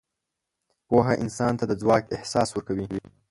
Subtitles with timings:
[0.87, 2.83] پوهه انسان ته د ځواک احساس ورکوي.